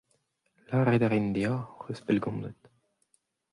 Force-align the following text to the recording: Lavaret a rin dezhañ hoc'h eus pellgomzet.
Lavaret 0.67 1.03
a 1.05 1.07
rin 1.09 1.27
dezhañ 1.35 1.59
hoc'h 1.65 1.89
eus 1.91 2.01
pellgomzet. 2.05 2.61